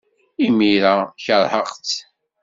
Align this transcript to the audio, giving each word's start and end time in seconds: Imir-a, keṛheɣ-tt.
Imir-a, 0.45 0.95
keṛheɣ-tt. 1.23 1.91